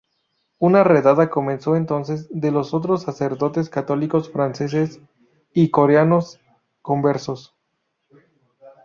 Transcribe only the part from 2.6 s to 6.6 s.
otros sacerdotes católicos franceses y coreanos